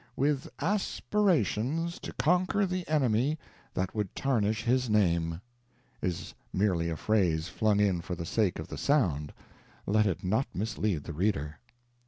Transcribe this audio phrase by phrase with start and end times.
[0.15, 3.37] "With aspirations to conquer the enemy
[3.75, 5.39] that would tarnish his name"
[6.01, 9.31] is merely a phrase flung in for the sake of the sound
[9.85, 11.59] let it not mislead the reader.